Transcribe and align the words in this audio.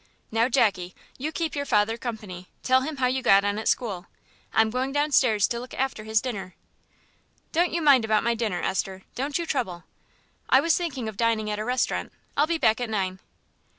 "Now, 0.31 0.49
Jackie, 0.49 0.95
you 1.19 1.31
keep 1.31 1.55
your 1.55 1.67
father 1.67 1.95
company; 1.95 2.47
tell 2.63 2.81
him 2.81 2.97
how 2.97 3.05
you 3.05 3.21
got 3.21 3.45
on 3.45 3.59
at 3.59 3.67
school. 3.67 4.07
I'm 4.51 4.71
going 4.71 4.91
downstairs 4.91 5.47
to 5.49 5.59
look 5.59 5.75
after 5.75 6.05
his 6.05 6.21
dinner." 6.21 6.55
"Don't 7.51 7.71
you 7.71 7.83
mind 7.83 8.03
about 8.03 8.23
my 8.23 8.33
dinner, 8.33 8.63
Esther, 8.63 9.03
don't 9.13 9.37
you 9.37 9.45
trouble; 9.45 9.83
I 10.49 10.59
was 10.59 10.75
thinking 10.75 11.07
of 11.07 11.17
dining 11.17 11.51
at 11.51 11.59
a 11.59 11.63
restaurant. 11.63 12.11
I'll 12.35 12.47
be 12.47 12.57
back 12.57 12.81
at 12.81 12.89
nine." 12.89 13.19